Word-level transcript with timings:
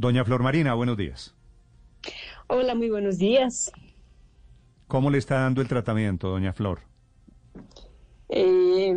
Doña 0.00 0.24
Flor 0.24 0.42
Marina, 0.42 0.72
buenos 0.72 0.96
días. 0.96 1.34
Hola, 2.46 2.74
muy 2.74 2.88
buenos 2.88 3.18
días. 3.18 3.70
¿Cómo 4.88 5.10
le 5.10 5.18
está 5.18 5.40
dando 5.40 5.60
el 5.60 5.68
tratamiento, 5.68 6.30
doña 6.30 6.54
Flor? 6.54 6.80
Eh, 8.30 8.96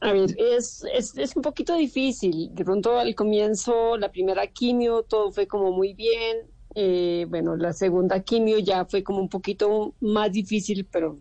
a 0.00 0.12
ver, 0.14 0.34
es, 0.38 0.82
es, 0.94 1.36
un 1.36 1.42
poquito 1.42 1.74
difícil. 1.74 2.54
De 2.54 2.64
pronto 2.64 2.98
al 2.98 3.14
comienzo, 3.14 3.98
la 3.98 4.10
primera 4.10 4.46
quimio, 4.46 5.02
todo 5.02 5.30
fue 5.30 5.46
como 5.46 5.72
muy 5.72 5.92
bien. 5.92 6.38
Eh, 6.74 7.26
bueno, 7.28 7.54
la 7.54 7.74
segunda 7.74 8.20
quimio 8.20 8.60
ya 8.60 8.86
fue 8.86 9.02
como 9.02 9.18
un 9.18 9.28
poquito 9.28 9.94
más 10.00 10.32
difícil, 10.32 10.86
pero 10.90 11.18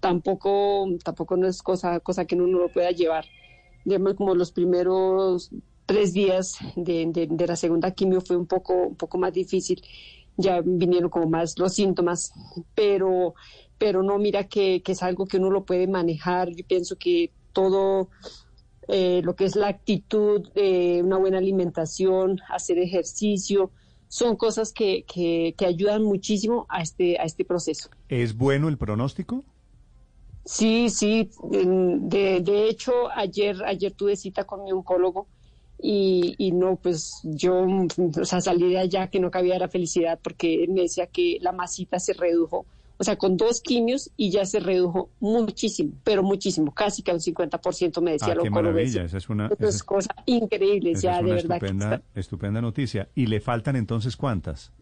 tampoco, 0.00 0.88
tampoco 1.04 1.36
no 1.36 1.46
es 1.46 1.62
cosa, 1.62 2.00
cosa 2.00 2.24
que 2.24 2.34
uno 2.34 2.60
lo 2.60 2.70
pueda 2.70 2.92
llevar. 2.92 3.26
Digamos, 3.84 4.14
como 4.14 4.34
los 4.34 4.52
primeros 4.52 5.50
tres 5.86 6.12
días 6.12 6.58
de, 6.76 7.28
la 7.46 7.56
segunda 7.56 7.90
quimio 7.90 8.20
fue 8.20 8.36
un 8.36 8.46
poco, 8.46 8.74
un 8.74 8.96
poco 8.96 9.18
más 9.18 9.32
difícil. 9.32 9.82
Ya 10.36 10.60
vinieron 10.62 11.10
como 11.10 11.28
más 11.28 11.58
los 11.58 11.74
síntomas, 11.74 12.32
pero, 12.74 13.34
pero 13.78 14.02
no, 14.02 14.18
mira 14.18 14.48
que, 14.48 14.82
es 14.84 15.02
algo 15.02 15.26
que 15.26 15.36
uno 15.36 15.50
lo 15.50 15.64
puede 15.64 15.86
manejar. 15.86 16.50
Yo 16.50 16.66
pienso 16.66 16.96
que 16.96 17.30
todo 17.52 18.08
eh, 18.88 19.20
lo 19.22 19.36
que 19.36 19.44
es 19.44 19.54
la 19.54 19.68
actitud, 19.68 20.48
eh, 20.54 21.02
una 21.04 21.18
buena 21.18 21.38
alimentación, 21.38 22.40
hacer 22.48 22.78
ejercicio, 22.78 23.70
son 24.08 24.36
cosas 24.36 24.72
que, 24.72 25.04
que, 25.04 25.54
que, 25.56 25.66
ayudan 25.66 26.02
muchísimo 26.02 26.66
a 26.68 26.82
este, 26.82 27.18
a 27.18 27.24
este 27.24 27.44
proceso. 27.44 27.90
¿Es 28.08 28.36
bueno 28.36 28.68
el 28.68 28.78
pronóstico? 28.78 29.44
Sí, 30.44 30.90
sí. 30.90 31.30
De, 31.42 32.40
de 32.40 32.68
hecho, 32.68 32.92
ayer, 33.14 33.62
ayer 33.64 33.92
tuve 33.92 34.16
cita 34.16 34.44
con 34.44 34.64
mi 34.64 34.72
oncólogo 34.72 35.26
y, 35.86 36.34
y, 36.38 36.52
no, 36.52 36.76
pues 36.76 37.20
yo, 37.24 37.66
o 38.20 38.24
sea, 38.24 38.40
salí 38.40 38.70
de 38.70 38.78
allá 38.78 39.08
que 39.08 39.20
no 39.20 39.30
cabía 39.30 39.58
la 39.58 39.68
felicidad 39.68 40.18
porque 40.22 40.64
me 40.66 40.80
decía 40.80 41.06
que 41.08 41.36
la 41.42 41.52
masita 41.52 41.98
se 41.98 42.14
redujo, 42.14 42.64
o 42.96 43.04
sea, 43.04 43.16
con 43.16 43.36
dos 43.36 43.60
quimios 43.60 44.10
y 44.16 44.30
ya 44.30 44.46
se 44.46 44.60
redujo 44.60 45.10
muchísimo, 45.20 45.92
pero 46.02 46.22
muchísimo, 46.22 46.72
casi 46.72 47.02
que 47.02 47.12
un 47.12 47.18
50% 47.18 48.00
me 48.00 48.12
decía 48.12 48.32
ah, 48.32 48.42
qué 48.42 48.48
maravilla, 48.48 49.04
esa 49.04 49.18
es 49.18 49.28
una 49.28 49.50
es, 49.58 49.82
cosa 49.82 50.14
increíble, 50.24 50.94
ya 50.94 51.20
de 51.20 51.32
verdad. 51.32 51.56
Estupenda, 51.56 52.02
estupenda 52.14 52.62
noticia. 52.62 53.10
¿Y 53.14 53.26
le 53.26 53.42
faltan 53.42 53.76
entonces 53.76 54.16
cuántas? 54.16 54.72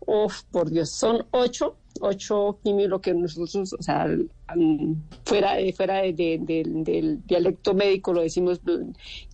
Uf, 0.00 0.44
por 0.44 0.70
Dios, 0.70 0.88
son 0.88 1.26
ocho 1.30 1.76
ocho 2.00 2.58
quimios, 2.62 2.88
lo 2.88 3.00
que 3.00 3.14
nosotros, 3.14 3.72
o 3.72 3.82
sea, 3.82 4.08
fuera, 5.24 5.56
fuera 5.76 6.02
del 6.02 7.22
dialecto 7.26 7.74
médico 7.74 8.12
lo 8.12 8.22
decimos 8.22 8.60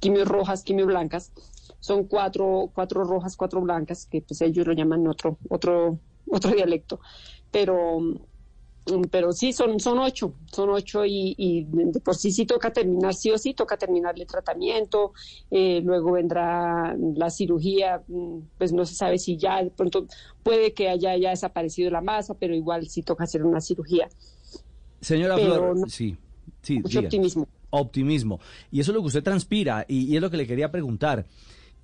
quimios 0.01 0.29
rojas, 0.29 0.63
quimios 0.63 0.87
blancas, 0.87 1.33
son 1.81 2.05
cuatro, 2.05 2.71
cuatro 2.75 3.05
rojas, 3.05 3.37
cuatro 3.37 3.61
blancas, 3.61 4.07
que 4.07 4.23
pues 4.23 4.41
ellos 4.41 4.67
lo 4.67 4.73
llaman 4.73 5.07
otro, 5.07 5.39
otro, 5.49 5.99
otro 6.31 6.51
dialecto, 6.53 7.01
pero 7.51 7.99
pero 9.11 9.33
sí, 9.33 9.53
son, 9.53 9.79
son 9.79 9.99
ocho, 9.99 10.35
son 10.47 10.71
ocho 10.71 11.05
y, 11.07 11.67
de 11.69 12.01
por 12.01 12.17
sí 12.17 12.33
sí 12.33 12.47
toca 12.47 12.73
terminar, 12.73 13.15
sí 13.15 13.31
o 13.31 13.39
sí 13.39 13.55
toca 13.55 13.77
terminar 13.77 14.15
el 14.19 14.27
tratamiento, 14.27 15.13
eh, 15.51 15.81
luego 15.85 16.13
vendrá 16.13 16.97
la 17.17 17.31
cirugía, 17.31 18.03
mm, 18.09 18.39
pues 18.59 18.73
no 18.73 18.85
se 18.85 18.95
sabe 18.95 19.19
si 19.19 19.37
ya 19.37 19.63
de 19.63 19.71
pronto 19.71 20.07
puede 20.43 20.73
que 20.73 20.89
haya 20.89 21.17
ya 21.17 21.31
desaparecido 21.31 21.91
la 21.91 22.01
masa, 22.01 22.35
pero 22.35 22.55
igual 22.55 22.89
sí 22.89 23.03
toca 23.03 23.25
hacer 23.25 23.45
una 23.45 23.61
cirugía. 23.61 24.09
Señora 25.01 25.37
Flor, 25.37 25.91
sí, 25.91 26.17
sí, 26.63 26.83
optimismo. 26.97 27.49
Optimismo. 27.71 28.41
Y 28.71 28.81
eso 28.81 28.91
es 28.91 28.97
lo 28.97 29.01
que 29.01 29.07
usted 29.07 29.23
transpira 29.23 29.87
y 29.89 30.15
es 30.15 30.21
lo 30.21 30.31
que 30.31 30.37
le 30.37 30.47
quería 30.47 30.71
preguntar. 30.71 31.27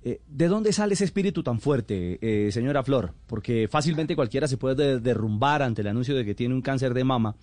Eh, 0.01 0.21
¿De 0.27 0.47
dónde 0.47 0.71
sale 0.71 0.93
ese 0.93 1.03
espíritu 1.03 1.43
tan 1.43 1.59
fuerte, 1.59 2.19
eh, 2.21 2.51
señora 2.51 2.83
Flor? 2.83 3.13
Porque 3.27 3.67
fácilmente 3.67 4.15
cualquiera 4.15 4.47
se 4.47 4.57
puede 4.57 4.99
derrumbar 4.99 5.61
ante 5.61 5.81
el 5.81 5.87
anuncio 5.87 6.15
de 6.15 6.23
que 6.23 6.35
tiene 6.35 6.55
un 6.55 6.61
cáncer 6.61 6.93
de 6.93 7.03
mama 7.03 7.35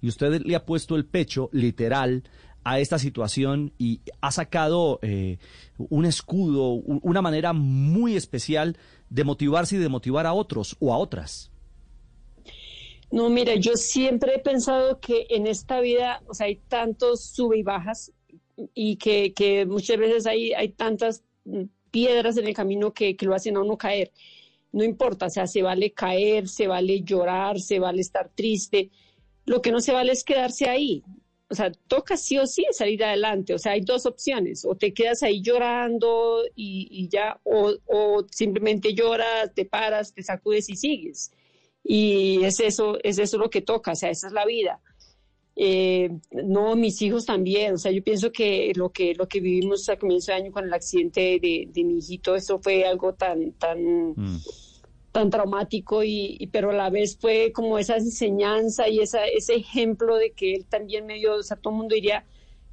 y 0.00 0.08
usted 0.08 0.42
le 0.42 0.56
ha 0.56 0.66
puesto 0.66 0.96
el 0.96 1.06
pecho 1.06 1.48
literal 1.52 2.24
a 2.64 2.80
esta 2.80 2.98
situación 2.98 3.72
y 3.78 4.00
ha 4.20 4.32
sacado 4.32 4.98
eh, 5.02 5.38
un 5.78 6.04
escudo, 6.04 6.72
una 6.72 7.22
manera 7.22 7.52
muy 7.52 8.16
especial 8.16 8.76
de 9.08 9.24
motivarse 9.24 9.76
y 9.76 9.78
de 9.78 9.88
motivar 9.88 10.26
a 10.26 10.32
otros 10.32 10.76
o 10.80 10.92
a 10.92 10.98
otras. 10.98 11.50
No, 13.10 13.28
mira, 13.28 13.54
yo 13.56 13.76
siempre 13.76 14.36
he 14.36 14.38
pensado 14.38 14.98
que 14.98 15.26
en 15.30 15.46
esta 15.46 15.80
vida, 15.80 16.22
o 16.26 16.34
sea, 16.34 16.46
hay 16.46 16.56
tantos 16.68 17.24
sube 17.24 17.58
y 17.58 17.62
bajas 17.62 18.12
y 18.74 18.96
que, 18.96 19.34
que 19.34 19.66
muchas 19.66 19.98
veces 19.98 20.26
hay, 20.26 20.52
hay 20.52 20.70
tantas 20.70 21.22
piedras 21.92 22.36
en 22.36 22.48
el 22.48 22.54
camino 22.54 22.92
que, 22.92 23.16
lo 23.20 23.34
hacen 23.34 23.56
a 23.56 23.60
uno 23.60 23.78
caer. 23.78 24.10
No 24.72 24.82
importa, 24.82 25.26
o 25.26 25.30
sea, 25.30 25.46
se 25.46 25.62
vale 25.62 25.92
caer, 25.92 26.48
se 26.48 26.66
vale 26.66 27.02
llorar, 27.02 27.60
se 27.60 27.78
vale 27.78 28.00
estar 28.00 28.30
triste. 28.34 28.90
Lo 29.44 29.62
que 29.62 29.70
no 29.70 29.80
se 29.80 29.92
vale 29.92 30.12
es 30.12 30.24
quedarse 30.24 30.68
ahí. 30.68 31.04
O 31.48 31.54
sea, 31.54 31.70
toca 31.86 32.16
sí 32.16 32.38
o 32.38 32.46
sí 32.46 32.64
salir 32.72 33.04
adelante. 33.04 33.54
O 33.54 33.58
sea, 33.58 33.72
hay 33.72 33.82
dos 33.82 34.06
opciones. 34.06 34.64
O 34.64 34.74
te 34.74 34.94
quedas 34.94 35.22
ahí 35.22 35.42
llorando 35.42 36.42
y, 36.56 37.08
ya, 37.08 37.38
o, 37.44 37.74
o, 37.86 38.26
simplemente 38.30 38.94
lloras, 38.94 39.52
te 39.54 39.66
paras, 39.66 40.14
te 40.14 40.22
sacudes 40.22 40.70
y 40.70 40.76
sigues. 40.76 41.30
Y 41.84 42.42
es 42.44 42.58
eso, 42.60 42.98
es 43.02 43.18
eso 43.18 43.36
lo 43.36 43.50
que 43.50 43.60
toca. 43.60 43.92
O 43.92 43.94
sea, 43.94 44.08
esa 44.08 44.28
es 44.28 44.32
la 44.32 44.46
vida. 44.46 44.80
Eh, 45.64 46.10
no, 46.32 46.74
mis 46.74 47.00
hijos 47.02 47.24
también, 47.24 47.74
o 47.74 47.78
sea, 47.78 47.92
yo 47.92 48.02
pienso 48.02 48.32
que 48.32 48.72
lo 48.74 48.90
que 48.90 49.14
lo 49.14 49.28
que 49.28 49.38
vivimos 49.38 49.88
a 49.88 49.96
comienzo 49.96 50.32
de 50.32 50.38
año 50.38 50.50
con 50.50 50.64
el 50.64 50.74
accidente 50.74 51.38
de, 51.40 51.84
mi 51.84 51.98
hijito, 51.98 52.34
eso 52.34 52.58
fue 52.58 52.84
algo 52.84 53.14
tan 53.14 53.52
tan 53.52 54.08
mm. 54.16 54.40
tan 55.12 55.30
traumático 55.30 56.02
y, 56.02 56.48
pero 56.50 56.70
a 56.70 56.74
la 56.74 56.90
vez 56.90 57.16
fue 57.16 57.52
como 57.52 57.78
esa 57.78 57.96
enseñanza 57.96 58.88
y 58.88 58.98
esa, 58.98 59.24
ese 59.26 59.54
ejemplo 59.54 60.16
de 60.16 60.32
que 60.32 60.52
él 60.56 60.66
también 60.68 61.06
me 61.06 61.14
dio, 61.14 61.36
o 61.36 61.42
sea, 61.44 61.56
todo 61.56 61.72
el 61.74 61.78
mundo 61.78 61.94
diría, 61.94 62.24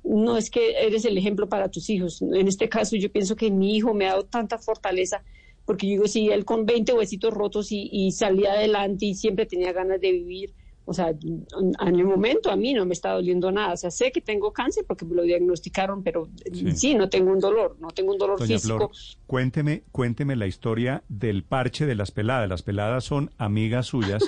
no 0.04 0.36
es 0.36 0.50
que 0.50 0.72
eres 0.84 1.06
el 1.06 1.16
ejemplo 1.16 1.48
para 1.48 1.70
tus 1.70 1.92
hijos. 1.92 2.24
En 2.24 2.48
este 2.48 2.70
caso 2.70 2.96
yo 2.96 3.12
pienso 3.12 3.36
que 3.36 3.52
mi 3.52 3.76
hijo 3.76 3.94
me 3.94 4.08
ha 4.08 4.14
dado 4.14 4.26
tanta 4.26 4.58
fortaleza 4.58 5.24
porque 5.64 5.86
yo 5.86 5.92
digo, 5.92 6.08
si 6.08 6.30
él 6.30 6.44
con 6.44 6.66
20 6.66 6.94
huesitos 6.94 7.32
rotos 7.32 7.72
y, 7.72 7.88
y 7.92 8.14
salía 8.14 8.54
adelante 8.54 9.06
y 9.06 9.14
siempre 9.14 9.46
tenía 9.46 9.74
ganas 9.74 10.02
de 10.02 10.12
vivir, 10.12 10.56
o 10.90 10.94
sea, 10.94 11.10
en 11.10 11.96
el 11.96 12.04
momento 12.04 12.50
a 12.50 12.56
mí 12.56 12.74
no 12.74 12.84
me 12.84 12.94
está 12.94 13.12
doliendo 13.12 13.52
nada. 13.52 13.74
O 13.74 13.78
sea, 13.78 13.92
sé 13.92 14.12
que 14.12 14.22
tengo 14.22 14.52
cáncer 14.52 14.86
porque 14.88 15.06
me 15.06 15.14
lo 15.14 15.22
diagnosticaron, 15.22 16.02
pero 16.02 16.30
sí, 16.74 16.96
no 16.96 17.10
tengo 17.10 17.32
un 17.32 17.40
dolor, 17.40 17.78
no 17.80 17.90
tengo 17.90 18.12
un 18.12 18.18
dolor 18.18 18.44
físico. 18.44 18.90
cuénteme, 19.28 19.84
cuénteme 19.92 20.36
la 20.36 20.48
historia 20.48 21.04
del 21.08 21.44
parche 21.44 21.86
de 21.86 21.94
las 21.94 22.10
peladas. 22.10 22.50
Las 22.50 22.64
peladas 22.64 23.04
son 23.04 23.30
amigas 23.38 23.86
suyas 23.86 24.24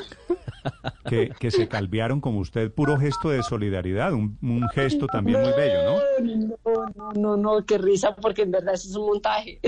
que, 1.09 1.31
que 1.39 1.50
se 1.50 1.67
calviaron 1.67 2.21
como 2.21 2.38
usted, 2.38 2.71
puro 2.71 2.95
gesto 2.97 3.31
de 3.31 3.41
solidaridad, 3.41 4.13
un, 4.13 4.38
gesto 4.75 5.07
también 5.07 5.41
muy 5.41 5.53
bello, 5.53 5.83
¿no? 5.83 6.61
No, 6.63 6.85
no, 6.95 7.11
no, 7.13 7.38
no, 7.38 7.66
qué 7.66 7.79
risa, 7.79 8.16
porque 8.16 8.44
en 8.44 8.51
verdad 8.51 8.75
eso 8.75 8.88
es 8.88 8.95
un 8.95 9.07
montaje. 9.07 9.59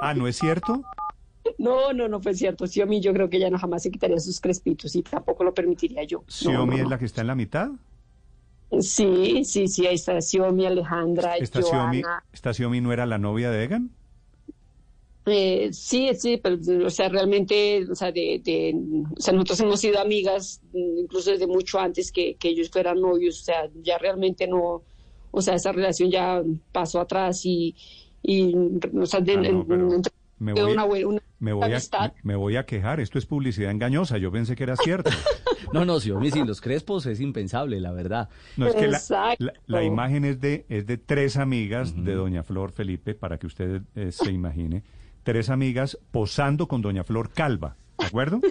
Ah, 0.00 0.14
¿no 0.14 0.26
es 0.26 0.36
cierto? 0.36 0.82
No, 1.64 1.94
no, 1.94 2.08
no 2.08 2.20
fue 2.20 2.34
cierto. 2.34 2.66
Xiomi 2.66 3.00
yo 3.00 3.14
creo 3.14 3.30
que 3.30 3.38
ella 3.38 3.48
no 3.48 3.58
jamás 3.58 3.82
se 3.82 3.90
quitaría 3.90 4.18
sus 4.20 4.38
crespitos 4.38 4.94
y 4.94 5.02
tampoco 5.02 5.44
lo 5.44 5.54
permitiría 5.54 6.04
yo. 6.04 6.22
¿Xiomi 6.28 6.80
es 6.80 6.88
la 6.88 6.98
que 6.98 7.06
está 7.06 7.22
en 7.22 7.28
la 7.28 7.34
mitad? 7.34 7.70
Sí, 8.80 9.44
sí, 9.44 9.68
sí, 9.68 9.86
ahí 9.86 9.94
está 9.94 10.20
Xiomi, 10.20 10.66
Alejandra, 10.66 11.36
¿Esta 11.38 11.62
Joana. 11.62 12.22
¿Esta 12.32 12.52
Xiomi 12.52 12.80
no 12.82 12.92
era 12.92 13.06
la 13.06 13.16
novia 13.16 13.50
de 13.50 13.64
Egan? 13.64 13.90
Eh, 15.26 15.70
sí, 15.72 16.10
sí, 16.18 16.36
pero, 16.36 16.58
o 16.86 16.90
sea, 16.90 17.08
realmente, 17.08 17.86
o 17.90 17.94
sea, 17.94 18.12
de, 18.12 18.42
de, 18.44 18.76
o 19.16 19.20
sea, 19.20 19.32
nosotros 19.32 19.60
hemos 19.60 19.80
sido 19.80 19.98
amigas 19.98 20.60
incluso 20.74 21.30
desde 21.30 21.46
mucho 21.46 21.78
antes 21.78 22.12
que, 22.12 22.34
que 22.34 22.48
ellos 22.48 22.68
fueran 22.68 23.00
novios, 23.00 23.40
o 23.40 23.44
sea, 23.44 23.70
ya 23.82 23.96
realmente 23.96 24.46
no, 24.46 24.82
o 25.30 25.40
sea, 25.40 25.54
esa 25.54 25.72
relación 25.72 26.10
ya 26.10 26.42
pasó 26.72 27.00
atrás 27.00 27.40
y, 27.46 27.74
y 28.22 28.54
o 29.00 29.06
sea, 29.06 29.20
de, 29.20 29.32
ah, 29.32 30.10
me 30.44 30.52
voy, 30.52 30.76
me, 31.38 31.52
voy 31.52 31.72
a, 31.72 32.12
me, 32.22 32.36
voy 32.36 32.56
a 32.56 32.66
quejar, 32.66 33.00
esto 33.00 33.18
es 33.18 33.24
publicidad 33.24 33.70
engañosa, 33.70 34.18
yo 34.18 34.30
pensé 34.30 34.54
que 34.54 34.64
era 34.64 34.76
cierto. 34.76 35.10
no, 35.72 35.84
no, 35.84 36.00
si 36.00 36.10
los 36.10 36.60
crespos 36.60 37.06
es 37.06 37.20
impensable, 37.20 37.80
la 37.80 37.92
verdad. 37.92 38.28
No, 38.56 38.66
es 38.66 38.74
que 38.74 38.88
la, 39.66 39.82
imagen 39.82 40.24
es 40.24 40.40
de, 40.40 40.66
es 40.68 40.86
de 40.86 40.98
tres 40.98 41.38
amigas 41.38 41.94
de 42.04 42.14
Doña 42.14 42.42
Flor 42.42 42.72
Felipe, 42.72 43.14
para 43.14 43.38
que 43.38 43.46
usted 43.46 43.82
eh, 43.94 44.12
se 44.12 44.30
imagine, 44.30 44.84
tres 45.22 45.48
amigas 45.48 45.98
posando 46.10 46.68
con 46.68 46.82
Doña 46.82 47.04
Flor 47.04 47.30
calva, 47.30 47.76
¿de 47.98 48.06
acuerdo? 48.06 48.40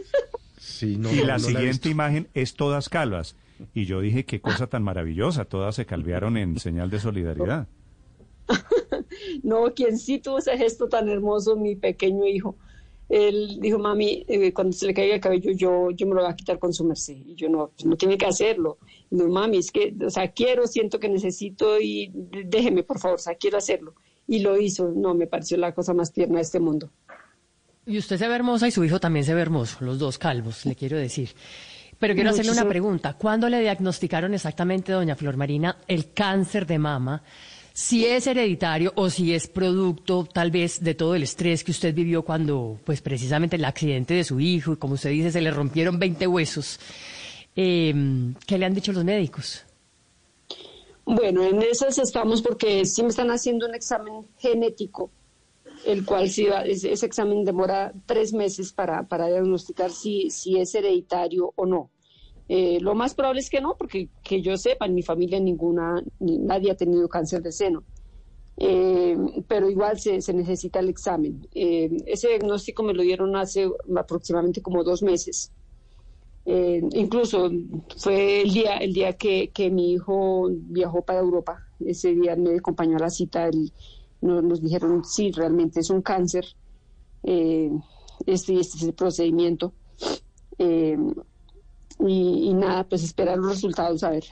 Sí, 0.63 0.95
no, 0.97 1.11
y 1.11 1.17
la 1.17 1.39
siguiente 1.39 1.89
imagen 1.89 2.29
es 2.33 2.55
todas 2.55 2.87
calvas. 2.87 3.35
Y 3.73 3.83
yo 3.83 3.99
dije, 3.99 4.23
qué 4.23 4.39
cosa 4.39 4.67
tan 4.67 4.81
maravillosa, 4.81 5.43
todas 5.43 5.75
se 5.75 5.85
calvearon 5.85 6.37
en 6.37 6.57
señal 6.57 6.89
de 6.89 7.01
solidaridad. 7.01 7.67
no, 9.41 9.73
quien 9.73 9.97
sí 9.97 10.19
tuvo 10.19 10.39
ese 10.39 10.57
gesto 10.57 10.87
tan 10.87 11.09
hermoso, 11.09 11.55
mi 11.55 11.75
pequeño 11.75 12.27
hijo. 12.27 12.55
Él 13.09 13.59
dijo, 13.59 13.79
mami, 13.79 14.25
eh, 14.27 14.53
cuando 14.53 14.73
se 14.73 14.87
le 14.87 14.93
caiga 14.93 15.15
el 15.15 15.21
cabello, 15.21 15.51
yo, 15.51 15.91
yo 15.91 16.07
me 16.07 16.15
lo 16.15 16.21
voy 16.21 16.31
a 16.31 16.35
quitar 16.35 16.57
con 16.57 16.73
su 16.73 16.83
merced. 16.83 17.15
Y 17.15 17.35
yo, 17.35 17.49
no, 17.49 17.71
pues 17.75 17.85
no 17.85 17.95
tiene 17.95 18.17
que 18.17 18.25
hacerlo. 18.25 18.77
No, 19.11 19.27
mami, 19.27 19.57
es 19.57 19.71
que, 19.71 19.93
o 20.03 20.09
sea, 20.09 20.31
quiero, 20.31 20.65
siento 20.67 20.99
que 20.99 21.09
necesito 21.09 21.79
y 21.79 22.11
déjeme, 22.45 22.83
por 22.83 22.99
favor, 22.99 23.15
o 23.15 23.21
sea, 23.21 23.35
quiero 23.35 23.57
hacerlo. 23.57 23.93
y 24.27 24.39
lo 24.39 24.59
hizo. 24.59 24.91
No, 24.95 25.13
me 25.13 25.27
pareció 25.27 25.57
la 25.57 25.73
cosa 25.73 25.93
más 25.93 26.11
tierna 26.11 26.35
de 26.37 26.41
este 26.41 26.59
mundo. 26.59 26.91
Y 27.85 27.97
usted 27.97 28.17
se 28.17 28.27
ve 28.27 28.35
hermosa 28.35 28.67
y 28.67 28.71
su 28.71 28.83
hijo 28.83 28.99
también 28.99 29.25
se 29.25 29.33
ve 29.33 29.41
hermoso, 29.41 29.77
los 29.81 29.99
dos 29.99 30.17
calvos, 30.17 30.65
le 30.65 30.75
quiero 30.75 30.97
decir. 30.97 31.29
Pero 31.99 32.15
quiero 32.15 32.31
hacerle 32.31 32.51
una 32.51 32.67
pregunta. 32.67 33.13
¿Cuándo 33.13 33.47
le 33.49 33.59
diagnosticaron 33.61 34.33
exactamente, 34.33 34.91
doña 34.91 35.15
Flor 35.15 35.37
Marina, 35.37 35.77
el 35.87 36.13
cáncer 36.13 36.65
de 36.65 36.79
mama? 36.79 37.23
Si 37.75 38.05
es 38.05 38.27
hereditario 38.27 38.93
o 38.95 39.09
si 39.09 39.33
es 39.33 39.47
producto 39.47 40.27
tal 40.31 40.51
vez 40.51 40.83
de 40.83 40.93
todo 40.93 41.15
el 41.15 41.23
estrés 41.23 41.63
que 41.63 41.71
usted 41.71 41.93
vivió 41.93 42.23
cuando, 42.23 42.77
pues 42.85 43.01
precisamente 43.01 43.55
el 43.55 43.65
accidente 43.65 44.13
de 44.13 44.23
su 44.23 44.39
hijo 44.39 44.73
y 44.73 44.77
como 44.77 44.93
usted 44.93 45.09
dice, 45.09 45.31
se 45.31 45.41
le 45.41 45.49
rompieron 45.49 45.97
20 45.97 46.27
huesos. 46.27 46.79
Eh, 47.55 47.93
¿Qué 48.45 48.57
le 48.59 48.65
han 48.67 48.75
dicho 48.75 48.93
los 48.93 49.03
médicos? 49.03 49.63
Bueno, 51.03 51.43
en 51.43 51.63
esas 51.63 51.97
estamos 51.97 52.43
porque 52.43 52.85
sí 52.85 53.01
me 53.01 53.09
están 53.09 53.31
haciendo 53.31 53.67
un 53.67 53.73
examen 53.73 54.27
genético, 54.37 55.09
el 55.85 56.05
cual 56.05 56.29
sí 56.29 56.47
ese, 56.65 56.93
examen 56.93 57.43
demora 57.43 57.91
tres 58.05 58.33
meses 58.33 58.71
para, 58.71 59.03
para 59.07 59.27
diagnosticar 59.27 59.91
si, 59.91 60.29
si 60.29 60.59
es 60.59 60.75
hereditario 60.75 61.51
o 61.55 61.65
no. 61.65 61.89
Eh, 62.49 62.79
lo 62.81 62.93
más 62.93 63.15
probable 63.15 63.39
es 63.39 63.49
que 63.49 63.61
no, 63.61 63.75
porque 63.77 64.09
que 64.23 64.41
yo 64.41 64.57
sepa, 64.57 64.85
en 64.85 64.95
mi 64.95 65.01
familia 65.01 65.39
ninguna, 65.39 66.03
nadie 66.19 66.71
ha 66.71 66.75
tenido 66.75 67.07
cáncer 67.07 67.41
de 67.41 67.51
seno. 67.51 67.83
Eh, 68.57 69.17
pero 69.47 69.69
igual 69.69 69.99
se, 69.99 70.19
necesita 70.33 70.79
el 70.79 70.89
examen. 70.89 71.47
Eh, 71.55 71.89
ese 72.05 72.27
diagnóstico 72.29 72.83
me 72.83 72.93
lo 72.93 73.01
dieron 73.01 73.35
hace 73.35 73.69
aproximadamente 73.97 74.61
como 74.61 74.83
dos 74.83 75.01
meses. 75.01 75.51
Incluso 76.45 77.49
fue 77.97 78.41
el 78.41 78.51
día, 78.51 78.75
el 78.75 78.93
día 78.93 79.13
que, 79.13 79.51
que, 79.53 79.71
mi 79.71 79.93
hijo 79.93 80.49
viajó 80.51 81.01
para 81.01 81.19
Europa. 81.21 81.65
Ese 81.79 82.13
día 82.13 82.35
me 82.35 82.57
acompañó 82.57 82.97
a 82.97 82.99
la 82.99 83.09
cita. 83.09 83.49
nos, 84.19 84.61
dijeron, 84.61 85.05
sí, 85.05 85.31
realmente 85.31 85.79
es 85.79 85.89
un 85.89 86.01
cáncer. 86.01 86.45
Este, 87.23 87.71
este 88.25 88.59
es 88.59 88.83
el 88.83 88.93
procedimiento. 88.93 89.73
Eh, 91.99 92.09
y, 92.09 92.53
nada, 92.53 92.83
pues 92.83 93.03
esperar 93.03 93.37
los 93.37 93.51
resultados, 93.51 94.03
a 94.03 94.11
ver. 94.11 94.25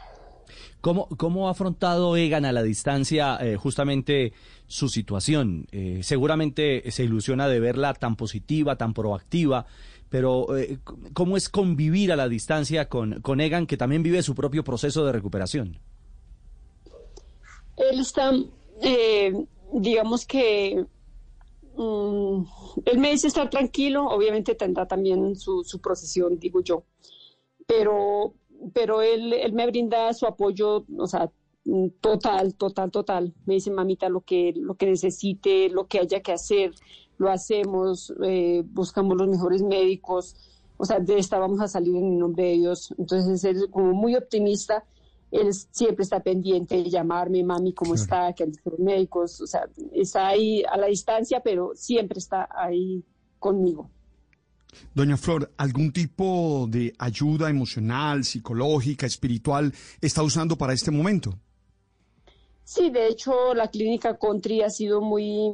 ¿Cómo, 0.81 1.07
¿Cómo 1.17 1.47
ha 1.47 1.51
afrontado 1.51 2.17
Egan 2.17 2.45
a 2.45 2.51
la 2.51 2.63
distancia 2.63 3.39
justamente 3.57 4.33
su 4.65 4.89
situación? 4.89 5.67
seguramente 6.01 6.89
se 6.89 7.03
ilusiona 7.03 7.47
de 7.47 7.59
verla 7.59 7.93
tan 7.93 8.15
positiva, 8.15 8.77
tan 8.77 8.95
proactiva, 8.95 9.67
pero 10.11 10.57
eh, 10.57 10.77
¿cómo 11.13 11.37
es 11.37 11.47
convivir 11.47 12.11
a 12.11 12.17
la 12.17 12.27
distancia 12.27 12.89
con, 12.89 13.21
con 13.21 13.39
Egan, 13.39 13.65
que 13.65 13.77
también 13.77 14.03
vive 14.03 14.21
su 14.21 14.35
propio 14.35 14.61
proceso 14.61 15.05
de 15.05 15.13
recuperación? 15.13 15.79
Él 17.77 18.01
está, 18.01 18.33
eh, 18.81 19.33
digamos 19.71 20.25
que, 20.25 20.85
mm, 21.77 22.43
él 22.83 22.97
me 22.97 23.11
dice 23.11 23.27
estar 23.27 23.49
tranquilo, 23.49 24.05
obviamente 24.05 24.53
tendrá 24.53 24.85
también 24.85 25.37
su, 25.37 25.63
su 25.63 25.79
procesión, 25.79 26.37
digo 26.37 26.61
yo, 26.61 26.83
pero, 27.71 28.33
pero 28.73 29.01
él, 29.01 29.31
él 29.33 29.53
me 29.53 29.65
brinda 29.65 30.13
su 30.13 30.25
apoyo, 30.25 30.85
o 30.97 31.07
sea, 31.07 31.31
total, 32.01 32.55
total, 32.55 32.91
total. 32.91 33.33
Me 33.45 33.55
dice, 33.55 33.71
mamita, 33.71 34.09
lo 34.09 34.21
que, 34.21 34.53
lo 34.55 34.75
que 34.75 34.87
necesite, 34.87 35.69
lo 35.69 35.87
que 35.87 35.99
haya 35.99 36.21
que 36.21 36.33
hacer, 36.33 36.73
lo 37.17 37.29
hacemos, 37.29 38.13
eh, 38.23 38.63
buscamos 38.65 39.17
los 39.17 39.29
mejores 39.29 39.61
médicos, 39.63 40.35
o 40.75 40.85
sea, 40.85 40.99
de 40.99 41.17
esta 41.17 41.39
vamos 41.39 41.61
a 41.61 41.67
salir 41.67 41.95
en 41.95 42.17
nombre 42.17 42.43
de 42.43 42.53
Dios. 42.53 42.93
Entonces, 42.97 43.43
él 43.45 43.57
es 43.57 43.67
como 43.67 43.93
muy 43.93 44.15
optimista, 44.15 44.83
él 45.29 45.53
siempre 45.53 46.03
está 46.03 46.19
pendiente 46.19 46.75
de 46.75 46.89
llamarme, 46.89 47.41
mami, 47.41 47.73
¿cómo 47.73 47.93
está? 47.93 48.33
Que 48.33 48.47
los 48.47 48.79
médicos, 48.79 49.39
o 49.39 49.47
sea, 49.47 49.69
está 49.93 50.27
ahí 50.27 50.63
a 50.69 50.75
la 50.75 50.87
distancia, 50.87 51.39
pero 51.41 51.71
siempre 51.73 52.19
está 52.19 52.49
ahí 52.53 53.05
conmigo. 53.39 53.89
Doña 54.93 55.17
Flor, 55.17 55.51
¿algún 55.57 55.91
tipo 55.91 56.67
de 56.69 56.93
ayuda 56.97 57.49
emocional, 57.49 58.23
psicológica, 58.23 59.05
espiritual 59.05 59.73
está 59.99 60.23
usando 60.23 60.57
para 60.57 60.73
este 60.73 60.91
momento? 60.91 61.37
Sí, 62.63 62.89
de 62.89 63.07
hecho, 63.07 63.53
la 63.53 63.69
clínica 63.69 64.17
Country 64.17 64.61
ha 64.61 64.69
sido 64.69 65.01
muy 65.01 65.53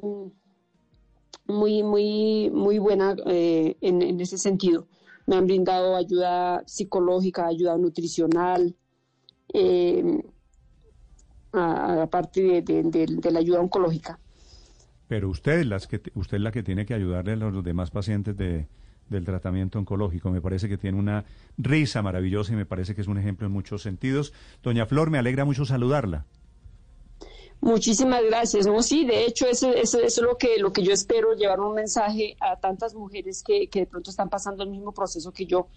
muy, 1.47 1.83
muy, 1.83 2.49
muy 2.51 2.77
buena 2.79 3.15
eh, 3.25 3.75
en, 3.81 4.19
ese 4.19 4.37
sentido. 4.37 4.87
Me 5.25 5.35
han 5.35 5.45
brindado 5.45 5.95
ayuda 5.95 6.63
psicológica, 6.65 7.47
ayuda 7.47 7.77
nutricional, 7.77 8.75
eh, 9.53 10.21
aparte 11.51 12.61
de, 12.61 13.31
la 13.31 13.39
ayuda 13.39 13.61
oncológica. 13.61 14.19
Pero 15.07 15.29
usted, 15.29 15.63
las 15.63 15.87
que, 15.87 16.01
usted 16.15 16.37
es 16.37 16.43
la 16.43 16.51
que 16.51 16.63
tiene 16.63 16.85
que 16.85 16.93
ayudarle 16.93 17.33
a 17.33 17.35
los 17.35 17.63
demás 17.63 17.91
pacientes 17.91 18.35
de, 18.35 18.67
del 19.09 19.25
tratamiento 19.25 19.79
oncológico. 19.79 20.29
Me 20.31 20.41
parece 20.41 20.69
que 20.69 20.77
tiene 20.77 20.97
una 20.97 21.25
risa 21.57 22.01
maravillosa 22.01 22.53
y 22.53 22.55
me 22.55 22.65
parece 22.65 22.95
que 22.95 23.01
es 23.01 23.07
un 23.07 23.17
ejemplo 23.17 23.47
en 23.47 23.53
muchos 23.53 23.81
sentidos. 23.81 24.33
Doña 24.63 24.85
Flor, 24.85 25.09
me 25.09 25.17
alegra 25.17 25.45
mucho 25.45 25.65
saludarla. 25.65 26.25
Muchísimas 27.59 28.23
gracias. 28.23 28.67
No, 28.67 28.81
sí, 28.83 29.05
de 29.05 29.25
hecho, 29.25 29.47
eso, 29.47 29.73
eso, 29.73 29.99
es 29.99 30.19
lo 30.21 30.37
que, 30.37 30.59
lo 30.59 30.71
que 30.71 30.83
yo 30.83 30.93
espero, 30.93 31.33
llevar 31.33 31.59
un 31.59 31.73
mensaje 31.73 32.37
a 32.39 32.57
tantas 32.57 32.93
mujeres 32.93 33.43
que, 33.43 33.67
que 33.67 33.81
de 33.81 33.85
pronto 33.87 34.11
están 34.11 34.29
pasando 34.29 34.63
el 34.63 34.69
mismo 34.69 34.91
proceso 34.91 35.31
que 35.31 35.45
yo. 35.45 35.67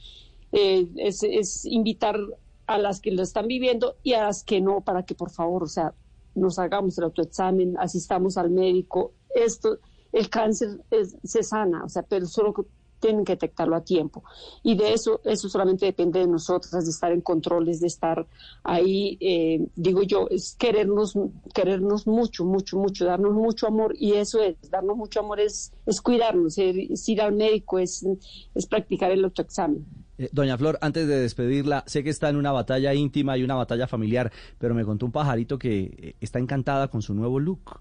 Eh, 0.52 0.88
es, 0.96 1.22
es, 1.22 1.64
invitar 1.64 2.18
a 2.66 2.78
las 2.78 3.00
que 3.00 3.10
lo 3.10 3.22
están 3.22 3.46
viviendo 3.46 3.96
y 4.02 4.12
a 4.12 4.24
las 4.24 4.44
que 4.44 4.60
no, 4.60 4.82
para 4.82 5.04
que 5.04 5.14
por 5.14 5.30
favor, 5.30 5.62
o 5.62 5.68
sea, 5.68 5.94
nos 6.34 6.58
hagamos 6.58 6.98
el 6.98 7.04
autoexamen, 7.04 7.76
asistamos 7.78 8.36
al 8.36 8.50
médico. 8.50 9.14
Esto, 9.34 9.78
el 10.12 10.28
cáncer 10.28 10.80
se 11.24 11.42
sana, 11.42 11.84
o 11.84 11.88
sea, 11.88 12.02
pero 12.02 12.26
solo 12.26 12.54
tienen 13.00 13.24
que 13.24 13.32
detectarlo 13.32 13.76
a 13.76 13.84
tiempo. 13.84 14.22
Y 14.62 14.76
de 14.76 14.92
eso, 14.92 15.20
eso 15.24 15.48
solamente 15.48 15.86
depende 15.86 16.20
de 16.20 16.26
nosotras, 16.26 16.84
de 16.84 16.90
estar 16.90 17.12
en 17.12 17.20
controles, 17.20 17.80
de 17.80 17.86
estar 17.86 18.26
ahí, 18.62 19.16
eh, 19.20 19.66
digo 19.74 20.02
yo, 20.02 20.28
es 20.30 20.54
querernos, 20.58 21.14
querernos 21.54 22.06
mucho, 22.06 22.44
mucho, 22.44 22.76
mucho, 22.78 23.04
darnos 23.04 23.32
mucho 23.32 23.66
amor. 23.66 23.94
Y 23.98 24.12
eso 24.12 24.40
es, 24.42 24.56
darnos 24.70 24.96
mucho 24.96 25.20
amor 25.20 25.40
es, 25.40 25.72
es 25.86 26.00
cuidarnos, 26.00 26.58
es, 26.58 27.08
ir 27.08 27.22
al 27.22 27.32
médico, 27.32 27.78
es, 27.78 28.06
es 28.54 28.66
practicar 28.66 29.10
el 29.10 29.24
autoexamen. 29.24 29.84
Eh, 30.18 30.28
doña 30.32 30.58
Flor, 30.58 30.78
antes 30.82 31.08
de 31.08 31.18
despedirla, 31.18 31.82
sé 31.86 32.04
que 32.04 32.10
está 32.10 32.28
en 32.28 32.36
una 32.36 32.52
batalla 32.52 32.92
íntima 32.92 33.38
y 33.38 33.42
una 33.42 33.54
batalla 33.54 33.86
familiar, 33.86 34.30
pero 34.58 34.74
me 34.74 34.84
contó 34.84 35.06
un 35.06 35.12
pajarito 35.12 35.58
que 35.58 35.94
eh, 35.96 36.14
está 36.20 36.38
encantada 36.38 36.88
con 36.88 37.00
su 37.00 37.14
nuevo 37.14 37.40
look. 37.40 37.80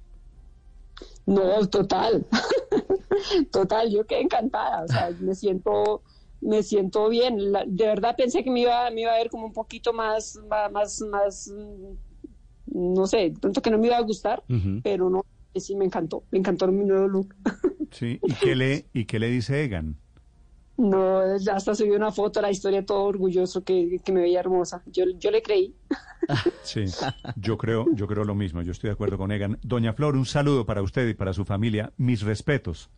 No, 1.26 1.68
total. 1.68 2.26
Total, 3.52 3.90
yo 3.90 4.06
quedé 4.06 4.22
encantada, 4.22 4.84
o 4.84 4.88
sea, 4.88 5.12
me 5.20 5.36
siento, 5.36 6.04
me 6.42 6.64
siento 6.64 7.10
bien. 7.10 7.38
de 7.68 7.86
verdad 7.86 8.16
pensé 8.18 8.44
que 8.44 8.52
me 8.52 8.62
iba, 8.62 8.90
me 8.92 9.02
iba 9.02 9.14
a 9.14 9.18
ver 9.18 9.30
como 9.30 9.46
un 9.46 9.54
poquito 9.54 9.94
más, 9.94 10.40
más, 10.50 11.02
más, 11.02 11.54
no 12.66 13.08
sé, 13.08 13.34
tanto 13.40 13.62
que 13.62 13.72
no 13.72 13.78
me 13.78 13.88
iba 13.88 13.98
a 13.98 14.02
gustar, 14.02 14.44
pero 14.84 15.10
no, 15.10 15.26
sí 15.56 15.76
me 15.76 15.86
encantó, 15.86 16.24
me 16.32 16.40
encantó 16.40 16.68
mi 16.68 16.86
nuevo 16.86 17.08
look. 17.08 17.36
Sí, 17.92 18.20
¿y 18.22 18.34
qué 18.36 18.56
le, 18.56 18.86
y 18.94 19.06
qué 19.06 19.18
le 19.18 19.32
dice 19.32 19.64
Egan? 19.64 19.98
No, 20.78 21.20
hasta 21.52 21.76
subió 21.76 21.96
una 21.96 22.12
foto 22.12 22.40
la 22.40 22.52
historia 22.52 22.86
todo 22.86 23.04
orgulloso 23.04 23.64
que, 23.64 24.00
que 24.06 24.12
me 24.14 24.22
veía 24.22 24.40
hermosa. 24.40 24.82
Yo, 24.86 25.04
yo 25.18 25.32
le 25.32 25.42
creí. 25.42 25.76
Sí, 26.64 26.86
yo 27.36 27.58
creo, 27.58 27.88
yo 27.96 28.06
creo 28.06 28.24
lo 28.24 28.36
mismo. 28.36 28.62
Yo 28.62 28.72
estoy 28.72 28.90
de 28.90 28.94
acuerdo 28.94 29.18
con 29.18 29.32
Egan. 29.32 29.58
Doña 29.64 29.94
Flor, 29.94 30.16
un 30.16 30.28
saludo 30.28 30.66
para 30.66 30.84
usted 30.84 31.08
y 31.08 31.16
para 31.16 31.34
su 31.34 31.44
familia. 31.44 31.92
Mis 31.98 32.22
respetos. 32.22 32.92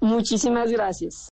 Muchísimas 0.00 0.70
gracias. 0.70 1.26